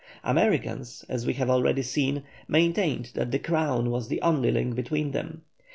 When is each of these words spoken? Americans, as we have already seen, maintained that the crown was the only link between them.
Americans, 0.23 1.05
as 1.07 1.27
we 1.27 1.33
have 1.33 1.47
already 1.47 1.83
seen, 1.83 2.23
maintained 2.47 3.11
that 3.13 3.29
the 3.29 3.37
crown 3.37 3.91
was 3.91 4.07
the 4.07 4.19
only 4.23 4.49
link 4.49 4.73
between 4.73 5.11
them. 5.11 5.43